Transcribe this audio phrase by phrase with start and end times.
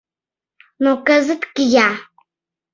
[0.83, 1.89] Но кызыт кия...